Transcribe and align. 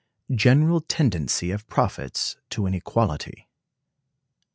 General 0.33 0.81
Tendency 0.81 1.51
of 1.51 1.67
Profits 1.67 2.35
to 2.49 2.65
an 2.65 2.73
Equality. 2.73 3.47